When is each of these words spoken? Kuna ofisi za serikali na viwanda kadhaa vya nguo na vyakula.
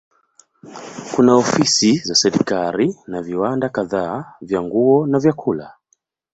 Kuna 1.15 1.35
ofisi 1.35 1.97
za 1.97 2.15
serikali 2.15 2.95
na 3.07 3.21
viwanda 3.21 3.69
kadhaa 3.69 4.33
vya 4.41 4.61
nguo 4.61 5.07
na 5.07 5.19
vyakula. 5.19 5.73